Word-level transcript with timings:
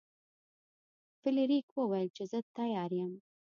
فلیریک 1.21 1.67
وویل 1.73 2.07
چې 2.15 2.23
زه 2.31 2.39
تیار 2.57 2.91
یم. 2.99 3.13